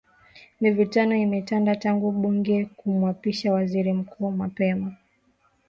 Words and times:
Mivutano 0.61 1.15
imetanda 1.15 1.75
tangu 1.75 2.11
bunge 2.11 2.65
kumwapisha 2.65 3.53
Waziri 3.53 3.93
Mkuu 3.93 4.31
mapema 4.31 4.95